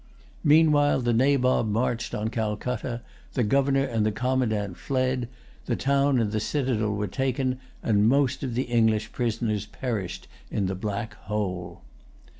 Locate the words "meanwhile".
0.43-1.01